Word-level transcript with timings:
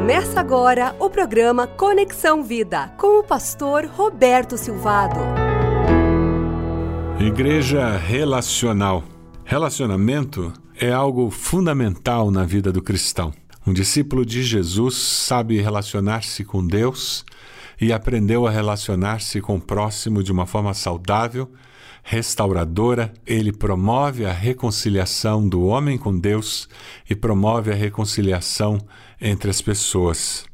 Começa 0.00 0.40
agora 0.40 0.96
o 0.98 1.10
programa 1.10 1.66
Conexão 1.66 2.42
Vida 2.42 2.88
com 2.96 3.20
o 3.20 3.22
pastor 3.22 3.84
Roberto 3.84 4.56
Silvado. 4.56 5.20
Igreja 7.20 7.98
relacional. 7.98 9.04
Relacionamento 9.44 10.54
é 10.74 10.90
algo 10.90 11.28
fundamental 11.28 12.30
na 12.30 12.46
vida 12.46 12.72
do 12.72 12.80
cristão. 12.80 13.30
Um 13.66 13.74
discípulo 13.74 14.24
de 14.24 14.42
Jesus 14.42 14.96
sabe 14.96 15.60
relacionar-se 15.60 16.44
com 16.44 16.66
Deus 16.66 17.22
e 17.80 17.92
aprendeu 17.92 18.46
a 18.46 18.50
relacionar-se 18.50 19.40
com 19.40 19.56
o 19.56 19.60
próximo 19.60 20.22
de 20.22 20.30
uma 20.30 20.46
forma 20.46 20.74
saudável, 20.74 21.50
restauradora. 22.02 23.12
Ele 23.26 23.52
promove 23.52 24.24
a 24.24 24.32
reconciliação 24.32 25.48
do 25.48 25.64
homem 25.64 25.96
com 25.96 26.16
Deus 26.16 26.68
e 27.08 27.14
promove 27.14 27.72
a 27.72 27.74
reconciliação 27.74 28.78
entre 29.20 29.50
as 29.50 29.62
pessoas. 29.62 30.44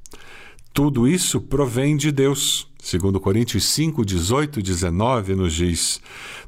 Tudo 0.73 1.09
isso 1.09 1.41
provém 1.41 1.97
de 1.97 2.13
Deus. 2.13 2.69
Segundo 2.79 3.19
Coríntios 3.19 3.65
5, 3.65 4.05
18 4.05 4.61
e 4.61 4.63
19 4.63 5.35
nos 5.35 5.55
diz: 5.55 6.01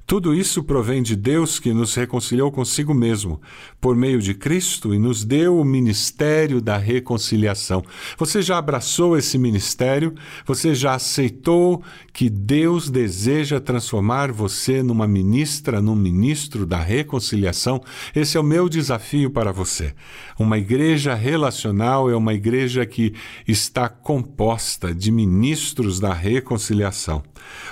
Tudo 0.08 0.34
isso 0.34 0.62
provém 0.62 1.02
de 1.02 1.14
Deus 1.14 1.58
que 1.58 1.70
nos 1.70 1.94
reconciliou 1.94 2.50
consigo 2.50 2.94
mesmo, 2.94 3.42
por 3.78 3.94
meio 3.94 4.22
de 4.22 4.32
Cristo, 4.32 4.94
e 4.94 4.98
nos 4.98 5.22
deu 5.22 5.60
o 5.60 5.64
ministério 5.66 6.62
da 6.62 6.78
reconciliação. 6.78 7.84
Você 8.16 8.40
já 8.40 8.56
abraçou 8.56 9.18
esse 9.18 9.36
ministério? 9.36 10.14
Você 10.46 10.74
já 10.74 10.94
aceitou 10.94 11.82
que 12.10 12.30
Deus 12.30 12.88
deseja 12.88 13.60
transformar 13.60 14.32
você 14.32 14.82
numa 14.82 15.06
ministra, 15.06 15.82
num 15.82 15.94
ministro 15.94 16.64
da 16.64 16.78
reconciliação? 16.80 17.78
Esse 18.16 18.38
é 18.38 18.40
o 18.40 18.42
meu 18.42 18.66
desafio 18.66 19.30
para 19.30 19.52
você. 19.52 19.92
Uma 20.38 20.56
igreja 20.56 21.14
relacional 21.14 22.08
é 22.08 22.16
uma 22.16 22.32
igreja 22.32 22.86
que 22.86 23.12
está 23.46 23.90
composta 23.90 24.94
de 24.94 25.12
ministros 25.12 26.00
da 26.00 26.14
reconciliação. 26.14 27.22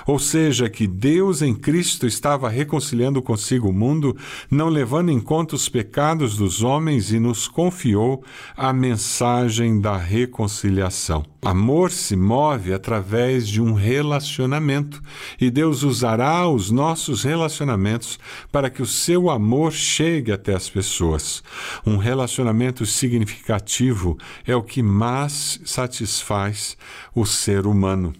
Ou 0.05 0.19
seja, 0.19 0.69
que 0.69 0.87
Deus 0.87 1.41
em 1.41 1.53
Cristo 1.53 2.07
estava 2.07 2.49
reconciliando 2.49 3.21
consigo 3.21 3.69
o 3.69 3.73
mundo, 3.73 4.15
não 4.49 4.69
levando 4.69 5.09
em 5.09 5.19
conta 5.19 5.55
os 5.55 5.67
pecados 5.67 6.37
dos 6.37 6.63
homens 6.63 7.11
e 7.11 7.19
nos 7.19 7.47
confiou 7.47 8.23
a 8.55 8.71
mensagem 8.71 9.79
da 9.79 9.97
reconciliação. 9.97 11.25
Amor 11.47 11.91
se 11.91 12.15
move 12.15 12.73
através 12.73 13.47
de 13.47 13.61
um 13.61 13.73
relacionamento 13.73 15.01
e 15.39 15.49
Deus 15.49 15.83
usará 15.83 16.47
os 16.47 16.69
nossos 16.69 17.23
relacionamentos 17.23 18.19
para 18.51 18.69
que 18.69 18.81
o 18.81 18.85
seu 18.85 19.29
amor 19.29 19.71
chegue 19.71 20.31
até 20.31 20.53
as 20.53 20.69
pessoas. 20.69 21.41
Um 21.85 21.95
relacionamento 21.95 22.85
significativo 22.85 24.17
é 24.45 24.55
o 24.55 24.63
que 24.63 24.83
mais 24.83 25.61
satisfaz 25.63 26.75
o 27.15 27.25
ser 27.25 27.65
humano. 27.65 28.13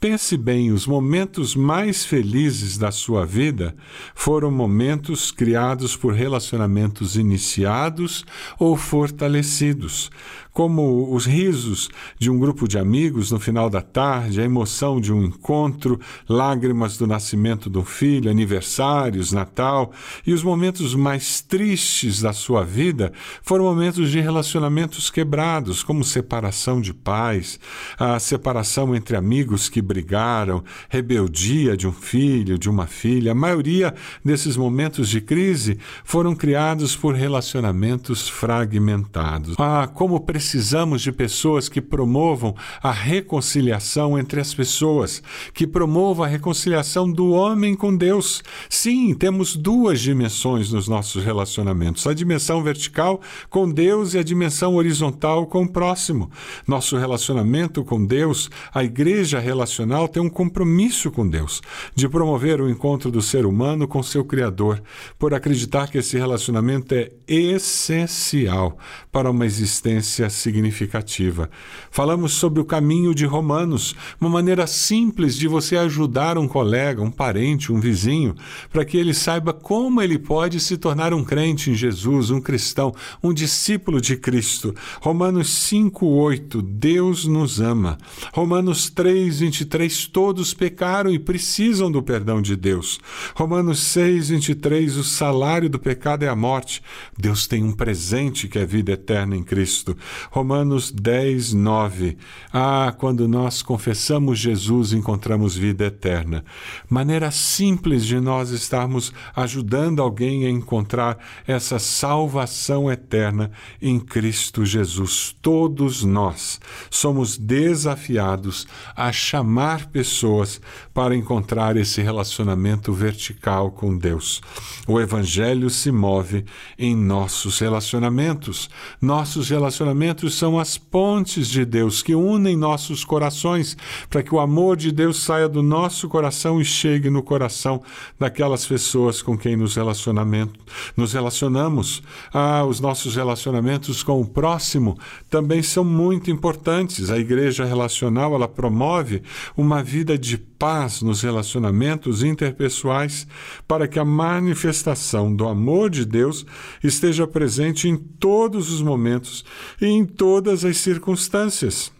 Pense 0.00 0.36
bem, 0.36 0.72
os 0.72 0.86
momentos 0.86 1.54
mais 1.54 2.04
felizes 2.04 2.76
da 2.76 2.90
sua 2.90 3.24
vida 3.24 3.74
foram 4.14 4.50
momentos 4.50 5.30
criados 5.30 5.96
por 5.96 6.12
relacionamentos 6.12 7.16
iniciados 7.16 8.24
ou 8.58 8.76
fortalecidos, 8.76 10.10
como 10.52 11.14
os 11.14 11.24
risos 11.24 11.88
de 12.18 12.30
um 12.30 12.38
grupo 12.38 12.68
de 12.68 12.78
amigos 12.78 13.30
no 13.30 13.40
final 13.40 13.70
da 13.70 13.80
tarde, 13.80 14.40
a 14.40 14.44
emoção 14.44 15.00
de 15.00 15.12
um 15.12 15.24
encontro, 15.24 15.98
lágrimas 16.28 16.96
do 16.96 17.06
nascimento 17.06 17.70
do 17.70 17.82
filho, 17.82 18.30
aniversários, 18.30 19.32
Natal, 19.32 19.92
e 20.26 20.32
os 20.32 20.42
momentos 20.42 20.94
mais 20.94 21.40
tristes 21.40 22.20
da 22.20 22.32
sua 22.32 22.64
vida 22.64 23.12
foram 23.42 23.64
momentos 23.64 24.10
de 24.10 24.20
relacionamentos 24.20 25.10
quebrados, 25.10 25.82
como 25.82 26.04
separação 26.04 26.80
de 26.80 26.92
pais, 26.92 27.58
a 27.98 28.18
separação 28.18 28.94
entre 28.94 29.16
amigos 29.16 29.68
que 29.68 29.80
brigaram, 29.80 30.62
rebeldia 30.88 31.76
de 31.76 31.86
um 31.86 31.92
filho, 31.92 32.58
de 32.58 32.68
uma 32.68 32.86
filha. 32.86 33.32
A 33.32 33.34
maioria 33.34 33.94
desses 34.24 34.56
momentos 34.56 35.08
de 35.08 35.20
crise 35.20 35.78
foram 36.04 36.34
criados 36.34 36.94
por 36.94 37.14
relacionamentos 37.14 38.28
fragmentados. 38.28 39.56
Ah, 39.58 39.88
como 39.92 40.20
precisamos 40.42 41.02
de 41.02 41.12
pessoas 41.12 41.68
que 41.68 41.80
promovam 41.80 42.52
a 42.82 42.90
reconciliação 42.90 44.18
entre 44.18 44.40
as 44.40 44.52
pessoas, 44.52 45.22
que 45.54 45.68
promovam 45.68 46.24
a 46.24 46.28
reconciliação 46.28 47.10
do 47.10 47.30
homem 47.30 47.76
com 47.76 47.96
Deus. 47.96 48.42
Sim, 48.68 49.14
temos 49.14 49.54
duas 49.54 50.00
dimensões 50.00 50.72
nos 50.72 50.88
nossos 50.88 51.24
relacionamentos: 51.24 52.08
a 52.08 52.12
dimensão 52.12 52.60
vertical 52.60 53.20
com 53.48 53.70
Deus 53.70 54.14
e 54.14 54.18
a 54.18 54.22
dimensão 54.24 54.74
horizontal 54.74 55.46
com 55.46 55.62
o 55.62 55.68
próximo. 55.68 56.28
Nosso 56.66 56.96
relacionamento 56.96 57.84
com 57.84 58.04
Deus, 58.04 58.50
a 58.74 58.82
igreja 58.82 59.38
relacional, 59.38 60.08
tem 60.08 60.20
um 60.20 60.28
compromisso 60.28 61.08
com 61.12 61.26
Deus 61.26 61.62
de 61.94 62.08
promover 62.08 62.60
o 62.60 62.68
encontro 62.68 63.12
do 63.12 63.22
ser 63.22 63.46
humano 63.46 63.86
com 63.86 64.02
seu 64.02 64.24
Criador, 64.24 64.82
por 65.20 65.34
acreditar 65.34 65.88
que 65.88 65.98
esse 65.98 66.18
relacionamento 66.18 66.96
é 66.96 67.12
essencial 67.28 68.76
para 69.12 69.30
uma 69.30 69.46
existência 69.46 70.31
significativa. 70.34 71.50
Falamos 71.90 72.32
sobre 72.32 72.60
o 72.60 72.64
caminho 72.64 73.14
de 73.14 73.26
Romanos, 73.26 73.94
uma 74.20 74.30
maneira 74.30 74.66
simples 74.66 75.36
de 75.36 75.46
você 75.46 75.76
ajudar 75.76 76.38
um 76.38 76.48
colega, 76.48 77.02
um 77.02 77.10
parente, 77.10 77.72
um 77.72 77.80
vizinho, 77.80 78.34
para 78.70 78.84
que 78.84 78.96
ele 78.96 79.14
saiba 79.14 79.52
como 79.52 80.00
ele 80.02 80.18
pode 80.18 80.58
se 80.60 80.76
tornar 80.76 81.12
um 81.14 81.24
crente 81.24 81.70
em 81.70 81.74
Jesus, 81.74 82.30
um 82.30 82.40
cristão, 82.40 82.94
um 83.22 83.32
discípulo 83.32 84.00
de 84.00 84.16
Cristo. 84.16 84.74
Romanos 85.00 85.48
5:8, 85.48 86.62
Deus 86.62 87.26
nos 87.26 87.60
ama. 87.60 87.98
Romanos 88.32 88.90
3:23, 88.90 90.06
todos 90.06 90.54
pecaram 90.54 91.12
e 91.12 91.18
precisam 91.18 91.90
do 91.90 92.02
perdão 92.02 92.40
de 92.40 92.56
Deus. 92.56 92.98
Romanos 93.34 93.80
6:23, 93.80 94.96
o 94.96 95.04
salário 95.04 95.68
do 95.68 95.78
pecado 95.78 96.24
é 96.24 96.28
a 96.28 96.36
morte. 96.36 96.82
Deus 97.16 97.46
tem 97.46 97.62
um 97.62 97.72
presente 97.72 98.48
que 98.48 98.58
é 98.58 98.62
a 98.62 98.66
vida 98.66 98.92
eterna 98.92 99.36
em 99.36 99.42
Cristo. 99.42 99.96
Romanos 100.30 100.90
10, 100.90 101.52
9. 101.52 102.16
Ah, 102.52 102.94
quando 102.96 103.26
nós 103.26 103.62
confessamos 103.62 104.38
Jesus, 104.38 104.92
encontramos 104.92 105.56
vida 105.56 105.84
eterna. 105.86 106.44
Maneira 106.88 107.30
simples 107.30 108.04
de 108.04 108.20
nós 108.20 108.50
estarmos 108.50 109.12
ajudando 109.34 110.00
alguém 110.00 110.46
a 110.46 110.50
encontrar 110.50 111.18
essa 111.46 111.78
salvação 111.78 112.90
eterna 112.90 113.50
em 113.80 113.98
Cristo 113.98 114.64
Jesus. 114.64 115.34
Todos 115.40 116.04
nós 116.04 116.60
somos 116.90 117.36
desafiados 117.36 118.66
a 118.94 119.10
chamar 119.12 119.86
pessoas 119.86 120.60
para 120.92 121.16
encontrar 121.16 121.76
esse 121.76 122.02
relacionamento 122.02 122.92
vertical 122.92 123.70
com 123.70 123.96
Deus. 123.96 124.40
O 124.86 125.00
Evangelho 125.00 125.70
se 125.70 125.90
move 125.90 126.44
em 126.78 126.94
nossos 126.96 127.58
relacionamentos. 127.58 128.68
Nossos 129.00 129.48
relacionamentos 129.48 130.11
sacramentos 130.12 130.34
são 130.34 130.58
as 130.58 130.76
pontes 130.76 131.48
de 131.48 131.64
Deus 131.64 132.02
que 132.02 132.14
unem 132.14 132.56
nossos 132.56 133.04
corações, 133.04 133.76
para 134.08 134.22
que 134.22 134.34
o 134.34 134.40
amor 134.40 134.76
de 134.76 134.92
Deus 134.92 135.22
saia 135.22 135.48
do 135.48 135.62
nosso 135.62 136.08
coração 136.08 136.60
e 136.60 136.64
chegue 136.64 137.08
no 137.08 137.22
coração 137.22 137.82
daquelas 138.18 138.66
pessoas 138.66 139.22
com 139.22 139.36
quem 139.36 139.56
nos, 139.56 139.74
relacionamento, 139.74 140.58
nos 140.96 141.12
relacionamos. 141.12 142.02
Ah, 142.32 142.64
os 142.64 142.80
nossos 142.80 143.16
relacionamentos 143.16 144.02
com 144.02 144.20
o 144.20 144.26
próximo 144.26 144.98
também 145.30 145.62
são 145.62 145.84
muito 145.84 146.30
importantes. 146.30 147.10
A 147.10 147.18
igreja 147.18 147.64
relacional, 147.64 148.34
ela 148.34 148.48
promove 148.48 149.22
uma 149.56 149.82
vida 149.82 150.18
de 150.18 150.36
paz 150.62 151.02
nos 151.02 151.22
relacionamentos 151.22 152.22
interpessoais, 152.22 153.26
para 153.66 153.88
que 153.88 153.98
a 153.98 154.04
manifestação 154.04 155.34
do 155.34 155.48
amor 155.48 155.90
de 155.90 156.04
Deus 156.04 156.46
esteja 156.84 157.26
presente 157.26 157.88
em 157.88 157.96
todos 157.96 158.70
os 158.70 158.80
momentos 158.80 159.44
e 159.80 159.86
em 159.86 160.04
todas 160.04 160.64
as 160.64 160.76
circunstâncias. 160.76 161.90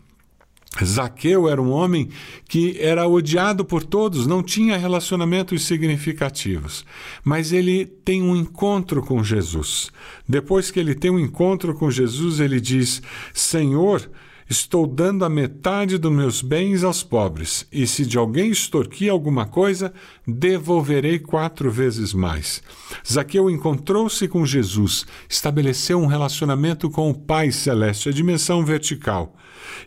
Zaqueu 0.81 1.49
era 1.49 1.61
um 1.61 1.73
homem 1.73 2.09
que 2.49 2.79
era 2.79 3.05
odiado 3.09 3.65
por 3.65 3.83
todos, 3.83 4.29
não 4.29 4.45
tinha 4.45 4.79
relacionamentos 4.79 5.65
significativos, 5.65 6.87
mas 7.25 7.53
ele 7.53 7.85
tem 7.85 8.23
um 8.23 8.37
encontro 8.37 9.03
com 9.03 9.25
Jesus. 9.25 9.91
Depois 10.29 10.71
que 10.71 10.79
ele 10.79 10.95
tem 10.95 11.11
um 11.11 11.19
encontro 11.19 11.75
com 11.75 11.91
Jesus, 11.91 12.39
ele 12.39 12.61
diz: 12.61 13.03
Senhor, 13.35 14.09
Estou 14.53 14.87
dando 14.87 15.25
a 15.25 15.31
metade 15.31 15.97
dos 15.97 16.13
meus 16.13 16.43
bens 16.43 16.85
aos 16.85 17.03
pobres, 17.03 17.67
e 17.73 17.87
se 17.87 18.05
de 18.05 18.19
alguém 18.19 18.51
extorquir 18.51 19.11
alguma 19.11 19.47
coisa, 19.47 19.95
devolverei 20.29 21.19
quatro 21.19 21.71
vezes 21.71 22.13
mais. 22.13 22.63
Zaqueu 23.11 23.49
encontrou-se 23.49 24.29
com 24.29 24.45
Jesus, 24.45 25.07
estabeleceu 25.27 25.99
um 25.99 26.05
relacionamento 26.05 26.91
com 26.91 27.09
o 27.09 27.15
Pai 27.15 27.51
Celeste, 27.51 28.11
a 28.11 28.13
dimensão 28.13 28.63
vertical. 28.63 29.35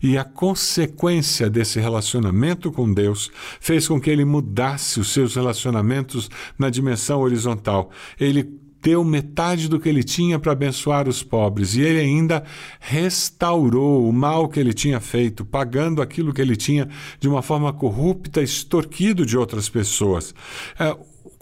E 0.01 0.17
a 0.17 0.23
consequência 0.23 1.47
desse 1.47 1.79
relacionamento 1.79 2.71
com 2.71 2.91
Deus 2.91 3.29
fez 3.59 3.87
com 3.87 4.01
que 4.01 4.09
ele 4.09 4.25
mudasse 4.25 4.99
os 4.99 5.09
seus 5.13 5.35
relacionamentos 5.35 6.27
na 6.57 6.71
dimensão 6.71 7.21
horizontal. 7.21 7.91
Ele 8.19 8.64
deu 8.85 9.03
metade 9.03 9.67
do 9.67 9.79
que 9.79 9.89
ele 9.89 10.03
tinha 10.03 10.37
para 10.37 10.51
abençoar 10.51 11.09
os 11.09 11.23
pobres 11.23 11.73
e 11.73 11.81
ele 11.81 11.99
ainda 11.99 12.43
restaurou 12.79 14.07
o 14.07 14.13
mal 14.13 14.47
que 14.47 14.59
ele 14.59 14.75
tinha 14.75 14.99
feito, 14.99 15.43
pagando 15.43 16.03
aquilo 16.03 16.31
que 16.31 16.39
ele 16.39 16.55
tinha 16.55 16.87
de 17.19 17.27
uma 17.27 17.41
forma 17.41 17.73
corrupta, 17.73 18.43
extorquido 18.43 19.25
de 19.25 19.35
outras 19.35 19.67
pessoas. 19.67 20.35
É, 20.79 20.95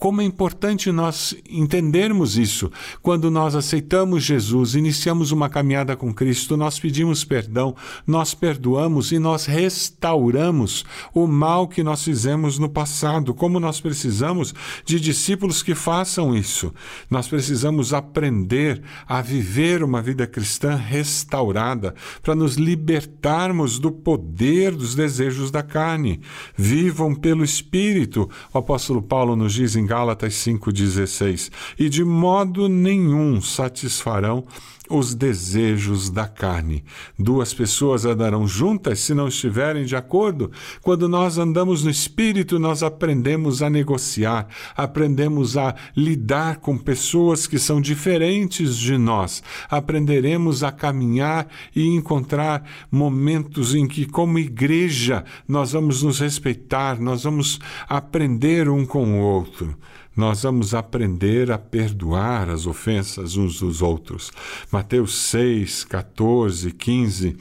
como 0.03 0.19
é 0.19 0.25
importante 0.25 0.91
nós 0.91 1.33
entendermos 1.49 2.37
isso. 2.37 2.69
Quando 3.01 3.31
nós 3.31 3.55
aceitamos 3.55 4.21
Jesus, 4.21 4.75
iniciamos 4.75 5.31
uma 5.31 5.47
caminhada 5.47 5.95
com 5.95 6.13
Cristo, 6.13 6.57
nós 6.57 6.77
pedimos 6.77 7.23
perdão, 7.23 7.73
nós 8.05 8.33
perdoamos 8.33 9.13
e 9.13 9.17
nós 9.17 9.45
restauramos 9.45 10.83
o 11.13 11.25
mal 11.25 11.69
que 11.69 11.81
nós 11.81 12.03
fizemos 12.03 12.59
no 12.59 12.67
passado. 12.67 13.33
Como 13.33 13.61
nós 13.61 13.79
precisamos 13.79 14.53
de 14.83 14.99
discípulos 14.99 15.63
que 15.63 15.73
façam 15.73 16.35
isso. 16.35 16.73
Nós 17.09 17.29
precisamos 17.29 17.93
aprender 17.93 18.83
a 19.07 19.21
viver 19.21 19.85
uma 19.85 20.01
vida 20.01 20.27
cristã 20.27 20.75
restaurada 20.75 21.95
para 22.21 22.35
nos 22.35 22.55
libertarmos 22.55 23.79
do 23.79 23.89
poder 23.89 24.75
dos 24.75 24.95
desejos 24.95 25.49
da 25.49 25.63
carne. 25.63 26.19
Vivam 26.57 27.15
pelo 27.15 27.41
Espírito. 27.41 28.29
O 28.53 28.57
apóstolo 28.57 29.01
Paulo 29.01 29.37
nos 29.37 29.53
diz 29.53 29.77
em 29.77 29.92
Gálatas 29.93 30.33
5,16, 30.33 31.51
e 31.77 31.87
de 31.87 32.03
modo 32.03 32.67
nenhum 32.67 33.39
satisfarão 33.39 34.43
os 34.89 35.15
desejos 35.15 36.09
da 36.09 36.27
carne. 36.27 36.83
Duas 37.17 37.53
pessoas 37.53 38.05
andarão 38.05 38.47
juntas 38.47 38.99
se 38.99 39.13
não 39.13 39.27
estiverem 39.27 39.85
de 39.85 39.95
acordo. 39.95 40.51
Quando 40.81 41.07
nós 41.07 41.37
andamos 41.37 41.83
no 41.83 41.89
espírito, 41.89 42.59
nós 42.59 42.83
aprendemos 42.83 43.61
a 43.61 43.69
negociar, 43.69 44.47
aprendemos 44.75 45.57
a 45.57 45.75
lidar 45.95 46.57
com 46.57 46.77
pessoas 46.77 47.47
que 47.47 47.57
são 47.57 47.79
diferentes 47.79 48.77
de 48.77 48.97
nós. 48.97 49.41
Aprenderemos 49.69 50.63
a 50.63 50.71
caminhar 50.71 51.47
e 51.75 51.87
encontrar 51.87 52.63
momentos 52.91 53.73
em 53.73 53.87
que, 53.87 54.05
como 54.05 54.37
igreja, 54.37 55.23
nós 55.47 55.71
vamos 55.71 56.03
nos 56.03 56.19
respeitar, 56.19 56.99
nós 56.99 57.23
vamos 57.23 57.59
aprender 57.87 58.67
um 58.69 58.85
com 58.85 59.19
o 59.19 59.23
outro 59.23 59.77
nós 60.15 60.43
vamos 60.43 60.73
aprender 60.73 61.51
a 61.51 61.57
perdoar 61.57 62.49
as 62.49 62.67
ofensas 62.67 63.35
uns 63.35 63.59
dos 63.59 63.81
outros. 63.81 64.31
Mateus 64.71 65.17
6, 65.17 65.85
14, 65.85 66.71
15 66.71 67.37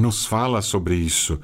nos 0.00 0.26
fala 0.26 0.60
sobre 0.60 0.94
isso. 0.96 1.38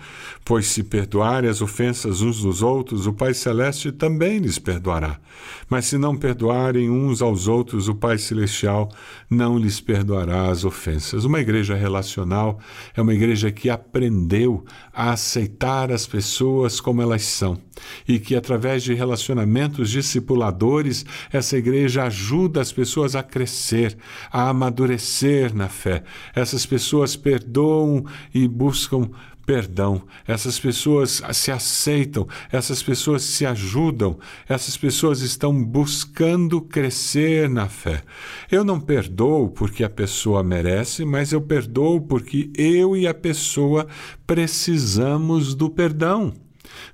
Pois 0.45 0.67
se 0.67 0.83
perdoarem 0.83 1.49
as 1.49 1.63
ofensas 1.63 2.21
uns 2.21 2.43
dos 2.43 2.63
outros, 2.63 3.07
o 3.07 3.13
Pai 3.13 3.35
Celeste 3.35 3.93
também 3.93 4.39
lhes 4.39 4.59
perdoará. 4.59 5.21
Mas 5.69 5.87
se 5.87 5.97
não 5.97 6.17
perdoarem 6.17 6.91
uns 6.91 7.23
aos 7.23 7.47
outros, 7.47 7.89
o 7.89 7.95
Pai 7.95 8.19
Celestial 8.19 8.89
não 9.29 9.57
lhes 9.57 9.81
perdoará 9.81 10.49
as 10.49 10.65
ofensas. 10.65 11.25
Uma 11.25 11.41
igreja 11.41 11.75
relacional 11.75 12.59
é 12.95 13.01
uma 13.01 13.15
igreja 13.15 13.51
que 13.51 13.71
aprendeu 13.71 14.65
a 14.93 15.13
aceitar 15.13 15.93
as 15.93 16.07
pessoas 16.07 16.81
como 16.81 17.03
elas 17.03 17.23
são 17.23 17.70
e 18.07 18.19
que, 18.19 18.35
através 18.35 18.83
de 18.83 18.95
relacionamentos 18.95 19.91
discipuladores, 19.91 21.05
essa 21.33 21.57
igreja 21.57 22.05
ajuda 22.05 22.61
as 22.61 22.73
pessoas 22.73 23.15
a 23.15 23.23
crescer, 23.23 23.97
a 24.31 24.49
amadurecer 24.49 25.55
na 25.55 25.69
fé. 25.69 26.03
Essas 26.35 26.67
pessoas 26.67 27.17
perdoam 27.17 28.05
e 28.35 28.47
buscam 28.49 29.11
perdão. 29.51 30.03
Essas 30.29 30.61
pessoas 30.61 31.21
se 31.33 31.51
aceitam, 31.51 32.29
essas 32.53 32.85
pessoas 32.85 33.23
se 33.25 33.45
ajudam, 33.45 34.17
essas 34.49 34.77
pessoas 34.77 35.23
estão 35.23 35.53
buscando 35.65 36.61
crescer 36.61 37.51
na 37.51 37.69
fé. 37.69 38.05
Eu 38.49 38.63
não 38.63 38.79
perdoo 38.79 39.51
porque 39.51 39.83
a 39.83 39.91
pessoa 39.91 40.45
merece, 40.45 41.05
mas 41.05 41.33
eu 41.33 41.41
perdoo 41.41 42.01
porque 42.01 42.49
eu 42.57 42.97
e 42.97 43.09
a 43.09 43.15
pessoa 43.15 43.89
precisamos 44.25 45.53
do 45.53 45.69
perdão. 45.69 46.33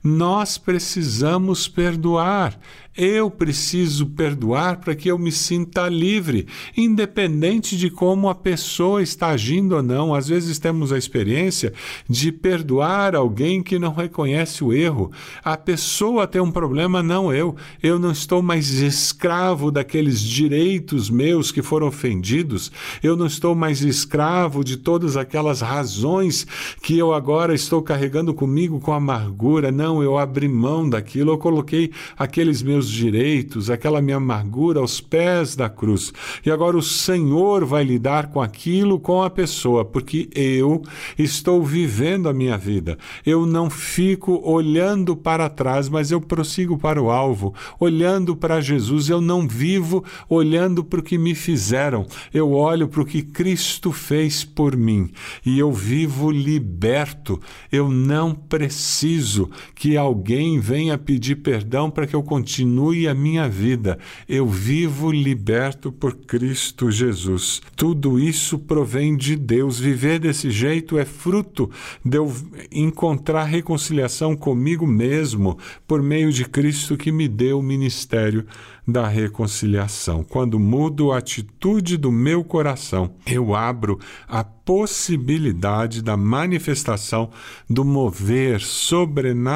Nós 0.03 0.59
precisamos 0.59 1.69
perdoar. 1.69 2.59
Eu 2.97 3.31
preciso 3.31 4.06
perdoar 4.06 4.81
para 4.81 4.94
que 4.94 5.11
eu 5.11 5.19
me 5.19 5.31
sinta 5.31 5.87
livre, 5.87 6.47
independente 6.75 7.77
de 7.77 7.91
como 7.91 8.27
a 8.31 8.35
pessoa 8.35 9.03
está 9.03 9.29
agindo 9.29 9.77
ou 9.77 9.83
não. 9.83 10.15
Às 10.15 10.29
vezes 10.29 10.59
temos 10.59 10.91
a 10.94 10.97
experiência 10.97 11.75
de 12.09 12.33
perdoar 12.33 13.15
alguém 13.15 13.62
que 13.62 13.79
não 13.79 13.93
reconhece 13.93 14.65
o 14.65 14.73
erro. 14.73 15.12
A 15.44 15.59
pessoa 15.59 16.27
tem 16.27 16.41
um 16.41 16.50
problema, 16.50 17.03
não 17.03 17.31
eu. 17.31 17.55
Eu 17.83 17.99
não 17.99 18.12
estou 18.12 18.41
mais 18.41 18.71
escravo 18.71 19.71
daqueles 19.71 20.19
direitos 20.19 21.11
meus 21.11 21.53
que 21.53 21.61
foram 21.61 21.88
ofendidos. 21.88 22.73
Eu 23.03 23.15
não 23.15 23.27
estou 23.27 23.55
mais 23.55 23.83
escravo 23.83 24.65
de 24.65 24.79
todas 24.79 25.19
aquelas 25.19 25.61
razões 25.61 26.47
que 26.81 26.97
eu 26.97 27.12
agora 27.12 27.55
estou 27.55 27.83
carregando 27.83 28.33
comigo 28.33 28.81
com 28.81 28.94
amargura. 28.94 29.71
Não, 29.76 30.02
eu 30.02 30.17
abri 30.17 30.49
mão 30.49 30.88
daquilo, 30.88 31.32
eu 31.32 31.38
coloquei 31.38 31.93
aqueles 32.19 32.62
meus 32.62 32.88
direitos, 32.88 33.69
aquela 33.69 34.00
minha 34.00 34.17
amargura 34.17 34.81
aos 34.81 35.02
pés 35.02 35.55
da 35.55 35.69
cruz. 35.69 36.14
E 36.44 36.50
agora 36.50 36.78
o 36.78 36.82
Senhor 36.82 37.64
vai 37.67 37.84
lidar 37.84 38.28
com 38.28 38.40
aquilo, 38.40 38.99
com 38.99 39.23
a 39.23 39.28
pessoa, 39.28 39.84
porque 39.84 40.31
eu 40.34 40.82
estou 41.19 41.62
vivendo 41.62 42.26
a 42.26 42.32
minha 42.32 42.56
vida. 42.56 42.96
Eu 43.25 43.44
não 43.44 43.69
fico 43.69 44.40
olhando 44.43 45.14
para 45.14 45.50
trás, 45.50 45.90
mas 45.90 46.11
eu 46.11 46.23
prossigo 46.23 46.78
para 46.78 47.02
o 47.02 47.11
alvo, 47.11 47.55
olhando 47.78 48.34
para 48.34 48.62
Jesus. 48.62 49.11
Eu 49.11 49.20
não 49.20 49.46
vivo 49.46 50.02
olhando 50.26 50.82
para 50.82 51.00
o 51.00 51.02
que 51.02 51.19
me 51.19 51.34
fizeram. 51.34 52.06
Eu 52.32 52.52
olho 52.52 52.88
para 52.88 53.02
o 53.02 53.06
que 53.06 53.20
Cristo 53.20 53.93
fez 53.93 54.43
por 54.43 54.75
mim 54.75 55.11
e 55.44 55.58
eu 55.58 55.70
vivo 55.70 56.31
liberto. 56.31 57.40
Eu 57.70 57.90
não 57.90 58.34
preciso 58.34 59.50
que 59.75 59.97
alguém 59.97 60.59
venha 60.59 60.97
pedir 60.99 61.37
perdão 61.37 61.91
para 61.91 62.07
que 62.07 62.15
eu 62.15 62.23
continue 62.23 63.09
a 63.09 63.15
minha 63.15 63.49
vida. 63.49 63.99
Eu 64.29 64.47
vivo 64.47 65.11
liberto 65.11 65.91
por 65.93 66.15
Cristo 66.15 66.91
Jesus. 66.91 67.61
Tudo 67.75 68.19
isso 68.19 68.59
provém 68.59 69.17
de 69.17 69.37
Deus. 69.37 69.79
Viver 69.79 70.19
desse 70.19 70.51
jeito 70.51 70.99
é 70.99 71.05
fruto 71.05 71.71
de 72.05 72.19
eu 72.19 72.33
encontrar 72.71 73.45
reconciliação 73.45 74.37
comigo 74.37 74.87
mesmo 74.87 75.59
por 75.87 76.03
meio 76.03 76.33
de 76.33 76.45
Cristo 76.45 76.97
que 76.97 77.12
me 77.12 77.29
deu 77.29 77.59
o 77.59 77.62
ministério 77.62 78.47
da 78.87 79.09
reconciliação. 79.09 80.23
Quando 80.23 80.61
mudo 80.61 81.11
a 81.11 81.19
atitude 81.19 81.97
do 81.97 82.12
meu 82.12 82.45
coração, 82.45 83.15
eu 83.27 83.55
abro 83.55 83.99
a 84.29 84.45
possibilidade 84.45 86.02
da 86.02 86.17
manifestação 86.17 87.31
do 87.69 87.85
mover 87.85 88.61
sobrenatural 88.61 89.56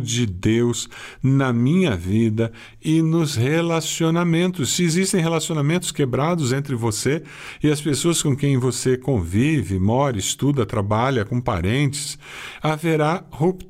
de 0.00 0.26
Deus 0.26 0.88
na 1.22 1.52
minha 1.52 1.96
vida 1.96 2.52
e 2.82 3.02
nos 3.02 3.34
relacionamentos. 3.34 4.74
Se 4.74 4.84
existem 4.84 5.20
relacionamentos 5.20 5.90
quebrados 5.90 6.52
entre 6.52 6.74
você 6.74 7.22
e 7.62 7.70
as 7.70 7.80
pessoas 7.80 8.22
com 8.22 8.36
quem 8.36 8.56
você 8.56 8.96
convive, 8.96 9.78
mora, 9.78 10.18
estuda, 10.18 10.66
trabalha, 10.66 11.24
com 11.24 11.40
parentes, 11.40 12.18
haverá 12.62 13.24
ruptura 13.30 13.69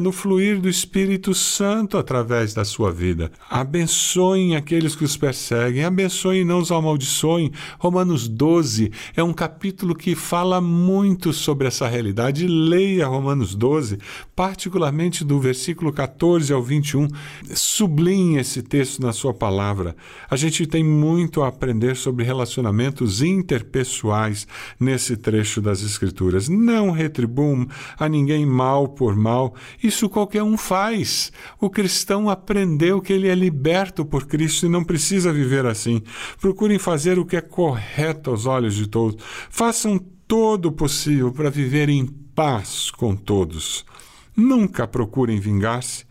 no 0.00 0.10
fluir 0.10 0.60
do 0.60 0.68
Espírito 0.68 1.32
Santo 1.32 1.96
através 1.96 2.52
da 2.52 2.64
sua 2.64 2.90
vida. 2.90 3.30
Abençoem 3.48 4.56
aqueles 4.56 4.96
que 4.96 5.04
os 5.04 5.16
perseguem, 5.16 5.84
abençoem 5.84 6.40
e 6.40 6.44
não 6.44 6.58
os 6.58 6.72
amaldiçoem. 6.72 7.52
Romanos 7.78 8.26
12 8.26 8.90
é 9.14 9.22
um 9.22 9.32
capítulo 9.32 9.94
que 9.94 10.16
fala 10.16 10.60
muito 10.60 11.32
sobre 11.32 11.68
essa 11.68 11.86
realidade. 11.86 12.46
Leia 12.46 13.06
Romanos 13.06 13.54
12, 13.54 13.98
particularmente 14.34 15.24
do 15.24 15.38
versículo 15.38 15.92
14 15.92 16.52
ao 16.52 16.62
21. 16.62 17.06
Sublinhe 17.54 18.38
esse 18.38 18.62
texto 18.62 19.00
na 19.00 19.12
sua 19.12 19.32
palavra. 19.32 19.94
A 20.28 20.34
gente 20.34 20.66
tem 20.66 20.82
muito 20.82 21.42
a 21.42 21.48
aprender 21.48 21.94
sobre 21.94 22.24
relacionamentos 22.24 23.22
interpessoais 23.22 24.46
nesse 24.80 25.16
trecho 25.16 25.60
das 25.60 25.82
Escrituras. 25.82 26.48
Não 26.48 26.90
retribuam 26.90 27.68
a 27.96 28.08
ninguém 28.08 28.44
mal 28.44 28.88
por 28.88 29.14
mal 29.14 29.41
isso 29.82 30.08
qualquer 30.08 30.42
um 30.42 30.56
faz. 30.56 31.32
O 31.60 31.70
cristão 31.70 32.28
aprendeu 32.28 33.00
que 33.00 33.12
ele 33.12 33.28
é 33.28 33.34
liberto 33.34 34.04
por 34.04 34.26
Cristo 34.26 34.66
e 34.66 34.68
não 34.68 34.84
precisa 34.84 35.32
viver 35.32 35.66
assim. 35.66 36.02
Procurem 36.40 36.78
fazer 36.78 37.18
o 37.18 37.24
que 37.24 37.36
é 37.36 37.40
correto 37.40 38.30
aos 38.30 38.46
olhos 38.46 38.74
de 38.74 38.86
todos. 38.86 39.22
Façam 39.50 39.98
todo 40.26 40.66
o 40.66 40.72
possível 40.72 41.32
para 41.32 41.50
viver 41.50 41.88
em 41.88 42.06
paz 42.06 42.90
com 42.90 43.14
todos. 43.14 43.84
Nunca 44.36 44.86
procurem 44.86 45.38
vingar-se. 45.38 46.04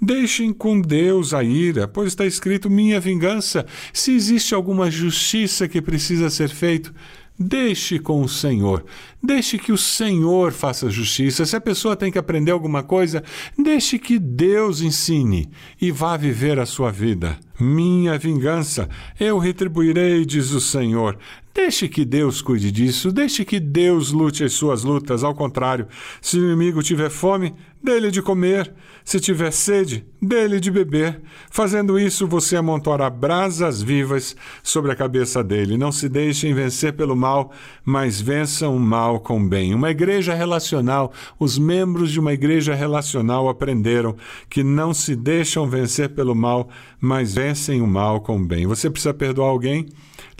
Deixem 0.00 0.52
com 0.52 0.80
Deus 0.80 1.32
a 1.32 1.44
ira, 1.44 1.86
pois 1.86 2.08
está 2.08 2.26
escrito: 2.26 2.68
minha 2.68 2.98
vingança. 2.98 3.64
Se 3.92 4.12
existe 4.12 4.54
alguma 4.54 4.90
justiça 4.90 5.68
que 5.68 5.80
precisa 5.80 6.28
ser 6.28 6.48
feita, 6.48 6.92
Deixe 7.40 8.00
com 8.00 8.20
o 8.20 8.28
Senhor. 8.28 8.84
Deixe 9.22 9.58
que 9.58 9.72
o 9.72 9.78
Senhor 9.78 10.52
faça 10.52 10.88
justiça. 10.88 11.44
Se 11.44 11.56
a 11.56 11.60
pessoa 11.60 11.96
tem 11.96 12.10
que 12.10 12.18
aprender 12.18 12.52
alguma 12.52 12.84
coisa, 12.84 13.22
deixe 13.58 13.98
que 13.98 14.16
Deus 14.16 14.80
ensine 14.80 15.50
e 15.80 15.90
vá 15.90 16.16
viver 16.16 16.58
a 16.60 16.66
sua 16.66 16.92
vida. 16.92 17.36
Minha 17.58 18.16
vingança 18.16 18.88
eu 19.18 19.36
retribuirei, 19.38 20.24
diz 20.24 20.52
o 20.52 20.60
Senhor. 20.60 21.18
Deixe 21.52 21.88
que 21.88 22.04
Deus 22.04 22.40
cuide 22.40 22.70
disso, 22.70 23.10
deixe 23.10 23.44
que 23.44 23.58
Deus 23.58 24.12
lute 24.12 24.44
as 24.44 24.52
suas 24.52 24.84
lutas. 24.84 25.24
Ao 25.24 25.34
contrário, 25.34 25.88
se 26.22 26.38
o 26.38 26.44
inimigo 26.44 26.84
tiver 26.84 27.10
fome, 27.10 27.52
dê-lhe 27.82 28.12
de 28.12 28.22
comer. 28.22 28.72
Se 29.04 29.18
tiver 29.18 29.50
sede, 29.50 30.06
dê-lhe 30.22 30.60
de 30.60 30.70
beber. 30.70 31.20
Fazendo 31.50 31.98
isso, 31.98 32.28
você 32.28 32.56
amontoará 32.56 33.10
brasas 33.10 33.82
vivas 33.82 34.36
sobre 34.62 34.92
a 34.92 34.94
cabeça 34.94 35.42
dele. 35.42 35.76
Não 35.76 35.90
se 35.90 36.08
deixem 36.08 36.54
vencer 36.54 36.92
pelo 36.92 37.16
mal, 37.16 37.50
mas 37.84 38.20
vençam 38.20 38.76
o 38.76 38.80
mal 38.80 39.07
com 39.16 39.40
o 39.40 39.48
bem. 39.48 39.72
Uma 39.72 39.90
igreja 39.90 40.34
relacional, 40.34 41.12
os 41.38 41.56
membros 41.56 42.10
de 42.10 42.18
uma 42.18 42.32
igreja 42.32 42.74
relacional 42.74 43.48
aprenderam 43.48 44.16
que 44.50 44.64
não 44.64 44.92
se 44.92 45.14
deixam 45.14 45.70
vencer 45.70 46.08
pelo 46.08 46.34
mal, 46.34 46.68
mas 47.00 47.34
vencem 47.34 47.80
o 47.80 47.86
mal 47.86 48.20
com 48.20 48.36
o 48.36 48.44
bem. 48.44 48.66
Você 48.66 48.90
precisa 48.90 49.14
perdoar 49.14 49.50
alguém? 49.50 49.86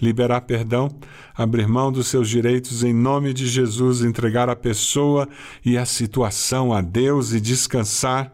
liberar 0.01 0.41
perdão, 0.41 0.89
abrir 1.35 1.67
mão 1.67 1.91
dos 1.91 2.07
seus 2.07 2.29
direitos 2.29 2.83
em 2.83 2.93
nome 2.93 3.33
de 3.33 3.47
Jesus, 3.47 4.01
entregar 4.01 4.49
a 4.49 4.55
pessoa 4.55 5.27
e 5.63 5.77
a 5.77 5.85
situação 5.85 6.73
a 6.73 6.81
Deus 6.81 7.33
e 7.33 7.41
descansar. 7.41 8.33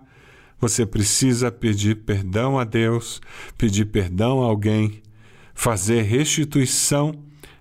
Você 0.60 0.86
precisa 0.86 1.52
pedir 1.52 1.98
perdão 1.98 2.58
a 2.58 2.64
Deus, 2.64 3.22
pedir 3.58 3.86
perdão 3.86 4.42
a 4.42 4.46
alguém, 4.46 5.02
fazer 5.54 6.04
restituição, 6.04 7.14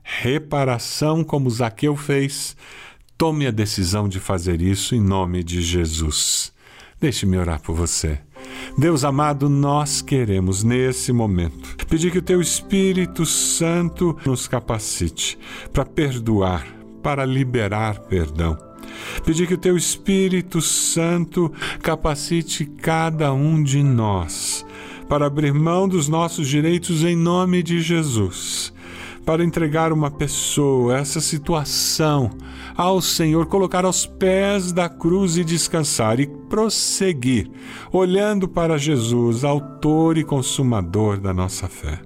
reparação, 0.04 1.24
como 1.24 1.50
Zaqueu 1.50 1.96
fez. 1.96 2.54
Tome 3.16 3.46
a 3.46 3.50
decisão 3.50 4.06
de 4.06 4.20
fazer 4.20 4.60
isso 4.60 4.94
em 4.94 5.00
nome 5.00 5.42
de 5.42 5.62
Jesus. 5.62 6.52
Deixe-me 7.00 7.38
orar 7.38 7.60
por 7.60 7.74
você. 7.74 8.20
Deus 8.76 9.04
amado, 9.04 9.48
nós 9.48 10.02
queremos 10.02 10.62
nesse 10.62 11.12
momento 11.12 11.86
pedir 11.86 12.10
que 12.12 12.18
o 12.18 12.22
Teu 12.22 12.40
Espírito 12.40 13.24
Santo 13.24 14.16
nos 14.26 14.46
capacite 14.46 15.38
para 15.72 15.84
perdoar, 15.84 16.66
para 17.02 17.24
liberar 17.24 18.00
perdão. 18.00 18.58
Pedir 19.24 19.46
que 19.46 19.54
o 19.54 19.58
Teu 19.58 19.76
Espírito 19.76 20.60
Santo 20.60 21.52
capacite 21.82 22.66
cada 22.66 23.32
um 23.32 23.62
de 23.62 23.82
nós 23.82 24.64
para 25.08 25.26
abrir 25.26 25.54
mão 25.54 25.88
dos 25.88 26.08
nossos 26.08 26.48
direitos 26.48 27.02
em 27.02 27.16
nome 27.16 27.62
de 27.62 27.80
Jesus 27.80 28.53
para 29.24 29.42
entregar 29.42 29.92
uma 29.92 30.10
pessoa, 30.10 30.98
essa 30.98 31.20
situação, 31.20 32.30
ao 32.76 33.00
Senhor, 33.00 33.46
colocar 33.46 33.84
aos 33.84 34.04
pés 34.04 34.70
da 34.70 34.88
cruz 34.88 35.36
e 35.36 35.44
descansar 35.44 36.20
e 36.20 36.26
prosseguir, 36.26 37.50
olhando 37.90 38.46
para 38.46 38.76
Jesus, 38.76 39.44
Autor 39.44 40.18
e 40.18 40.24
Consumador 40.24 41.18
da 41.18 41.32
nossa 41.32 41.68
fé. 41.68 42.00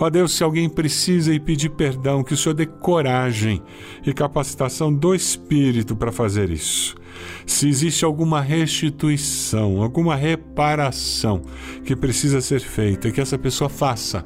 Ó 0.00 0.10
Deus, 0.10 0.36
se 0.36 0.42
alguém 0.42 0.68
precisa 0.68 1.32
e 1.32 1.38
pedir 1.38 1.68
perdão, 1.68 2.24
que 2.24 2.34
o 2.34 2.36
Senhor 2.36 2.54
dê 2.54 2.66
coragem 2.66 3.62
e 4.04 4.12
capacitação 4.12 4.92
do 4.92 5.14
Espírito 5.14 5.94
para 5.94 6.10
fazer 6.10 6.50
isso. 6.50 6.96
Se 7.46 7.68
existe 7.68 8.04
alguma 8.04 8.40
restituição, 8.40 9.80
alguma 9.80 10.16
reparação 10.16 11.42
que 11.84 11.94
precisa 11.94 12.40
ser 12.40 12.60
feita, 12.60 13.12
que 13.12 13.20
essa 13.20 13.38
pessoa 13.38 13.70
faça 13.70 14.24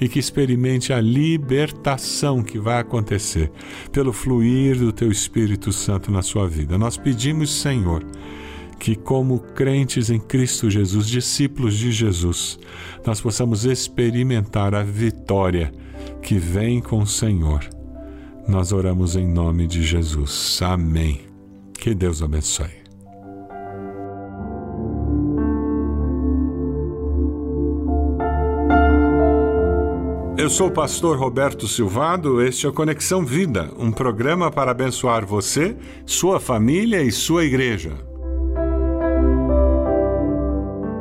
e 0.00 0.08
que 0.08 0.18
experimente 0.18 0.92
a 0.92 1.00
libertação 1.00 2.42
que 2.42 2.58
vai 2.58 2.80
acontecer 2.80 3.50
pelo 3.90 4.12
fluir 4.12 4.78
do 4.78 4.92
Teu 4.92 5.10
Espírito 5.10 5.72
Santo 5.72 6.10
na 6.10 6.22
sua 6.22 6.48
vida. 6.48 6.76
Nós 6.76 6.96
pedimos, 6.96 7.52
Senhor, 7.60 8.04
que, 8.78 8.96
como 8.96 9.38
crentes 9.38 10.10
em 10.10 10.18
Cristo 10.18 10.68
Jesus, 10.68 11.06
discípulos 11.06 11.76
de 11.76 11.92
Jesus, 11.92 12.58
nós 13.06 13.20
possamos 13.20 13.64
experimentar 13.64 14.74
a 14.74 14.82
vitória 14.82 15.72
que 16.20 16.36
vem 16.36 16.80
com 16.80 16.98
o 16.98 17.06
Senhor. 17.06 17.68
Nós 18.48 18.72
oramos 18.72 19.14
em 19.14 19.26
nome 19.26 19.66
de 19.68 19.84
Jesus. 19.84 20.58
Amém. 20.62 21.20
Que 21.78 21.94
Deus 21.94 22.22
abençoe. 22.22 22.81
Eu 30.42 30.50
sou 30.50 30.66
o 30.66 30.72
pastor 30.72 31.16
Roberto 31.16 31.68
Silvado, 31.68 32.42
este 32.42 32.66
é 32.66 32.72
Conexão 32.72 33.24
Vida, 33.24 33.70
um 33.78 33.92
programa 33.92 34.50
para 34.50 34.72
abençoar 34.72 35.24
você, 35.24 35.76
sua 36.04 36.40
família 36.40 37.00
e 37.00 37.12
sua 37.12 37.44
igreja. 37.44 37.92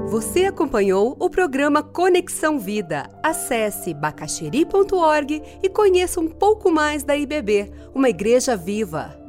Você 0.10 0.46
acompanhou 0.46 1.18
o 1.20 1.28
programa 1.28 1.82
Conexão 1.82 2.60
Vida. 2.60 3.10
Acesse 3.24 3.96
bacacheri.org 3.96 5.42
e 5.64 5.70
conheça 5.70 6.20
um 6.20 6.28
pouco 6.28 6.70
mais 6.70 7.02
da 7.02 7.18
IBB, 7.18 7.72
uma 7.96 8.10
igreja 8.10 8.56
viva. 8.56 9.21